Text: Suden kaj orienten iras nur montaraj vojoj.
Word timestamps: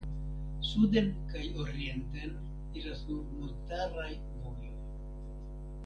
Suden 0.67 1.11
kaj 1.33 1.41
orienten 1.65 2.33
iras 2.81 3.05
nur 3.11 3.23
montaraj 3.37 4.09
vojoj. 4.09 4.73